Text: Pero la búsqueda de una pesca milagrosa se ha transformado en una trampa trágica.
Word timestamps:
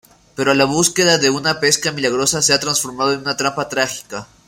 Pero 0.35 0.55
la 0.55 0.65
búsqueda 0.65 1.19
de 1.19 1.29
una 1.29 1.59
pesca 1.59 1.91
milagrosa 1.91 2.41
se 2.41 2.53
ha 2.55 2.59
transformado 2.59 3.13
en 3.13 3.19
una 3.19 3.37
trampa 3.37 3.69
trágica. 3.69 4.27